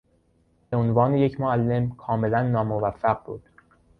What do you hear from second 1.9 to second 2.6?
کاملا